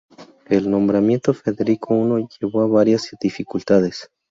[0.49, 4.09] El nombramiento de Federico I llevó a varias dificultades.